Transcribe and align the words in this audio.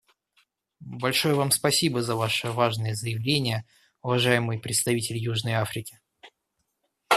Большое 1.03 1.35
Вам 1.35 1.51
спасибо 1.51 2.01
за 2.01 2.15
Ваше 2.15 2.49
важное 2.49 2.95
заявление, 2.95 3.67
уважаемый 4.01 4.57
представитель 4.57 5.17
Южной 5.19 5.53
Африки. 5.53 6.01